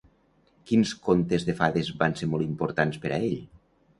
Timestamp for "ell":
3.21-3.39